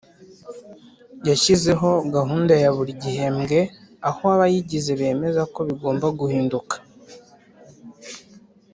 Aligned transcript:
yashyizeho 1.29 1.89
gahunda 2.15 2.53
ya 2.63 2.69
buri 2.75 2.91
gihembwe 3.03 3.59
aho 4.09 4.23
abayigize 4.35 4.91
bemeza 5.01 5.41
ko 5.53 5.59
bigomba 5.67 6.07
guhinduka 6.19 6.75